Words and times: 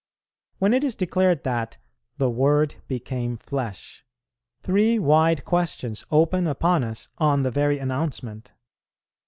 When 0.57 0.73
it 0.73 0.83
is 0.83 0.95
declared 0.95 1.43
that 1.43 1.77
"the 2.17 2.27
Word 2.27 2.77
became 2.87 3.37
flesh," 3.37 4.03
three 4.63 4.97
wide 4.97 5.45
questions 5.45 6.05
open 6.09 6.47
upon 6.47 6.83
us 6.83 7.09
on 7.19 7.43
the 7.43 7.51
very 7.51 7.77
announcement. 7.77 8.51